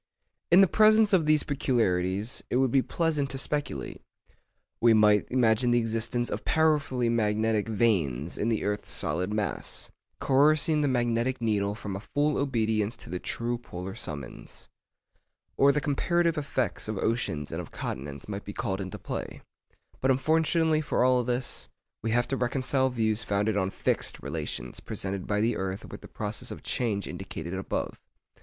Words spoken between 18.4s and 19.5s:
be called into play.